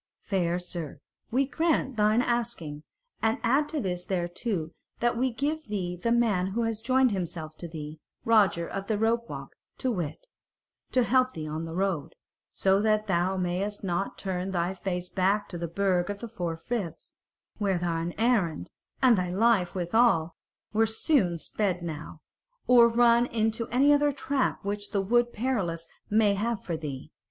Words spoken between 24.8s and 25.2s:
the